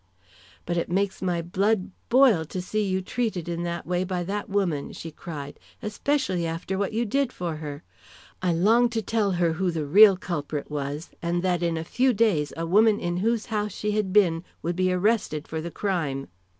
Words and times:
"But 0.65 0.77
it 0.77 0.89
makes 0.89 1.21
my 1.21 1.43
blood 1.43 1.91
boil 2.09 2.43
to 2.45 2.59
see 2.59 2.83
you 2.83 3.03
treated 3.03 3.47
in 3.47 3.61
that 3.65 3.85
way 3.85 4.03
by 4.03 4.23
that 4.23 4.49
woman," 4.49 4.93
she 4.93 5.11
cried, 5.11 5.59
"especially 5.83 6.43
after 6.47 6.75
what 6.75 6.91
you 6.91 7.05
did 7.05 7.31
for 7.31 7.57
her. 7.57 7.83
I 8.41 8.51
long 8.51 8.89
to 8.97 9.03
tell 9.03 9.33
her 9.33 9.53
who 9.53 9.69
the 9.69 9.85
real 9.85 10.17
culprit 10.17 10.71
was, 10.71 11.11
and 11.21 11.43
that 11.43 11.61
in 11.61 11.77
a 11.77 11.83
few 11.83 12.13
days 12.13 12.51
a 12.57 12.65
woman 12.65 12.99
in 12.99 13.17
whose 13.17 13.45
house 13.53 13.73
she 13.73 13.91
had 13.91 14.11
been 14.11 14.43
would 14.63 14.75
be 14.75 14.91
arrested 14.91 15.47
for 15.47 15.61
the 15.61 15.69
crime." 15.69 16.29